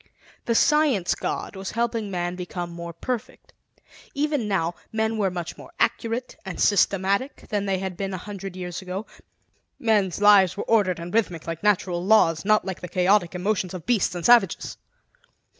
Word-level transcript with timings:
The 0.45 0.55
Science 0.55 1.13
God 1.13 1.55
was 1.55 1.69
helping 1.73 2.09
man 2.09 2.33
become 2.35 2.71
more 2.71 2.91
perfect. 2.91 3.53
Even 4.15 4.47
now, 4.47 4.73
men 4.91 5.15
were 5.19 5.29
much 5.29 5.59
more 5.59 5.71
accurate 5.79 6.35
and 6.43 6.59
systematic 6.59 7.45
than 7.49 7.67
they 7.67 7.77
had 7.77 7.97
been 7.97 8.11
a 8.11 8.17
hundred 8.17 8.55
years 8.55 8.81
ago; 8.81 9.05
men's 9.77 10.19
lives 10.19 10.57
were 10.57 10.63
ordered 10.63 10.97
and 10.97 11.13
rhythmic, 11.13 11.45
like 11.45 11.61
natural 11.61 12.03
laws, 12.03 12.43
not 12.43 12.65
like 12.65 12.81
the 12.81 12.87
chaotic 12.87 13.35
emotions 13.35 13.75
of 13.75 13.85
beasts 13.85 14.15
and 14.15 14.25
savages. 14.25 14.77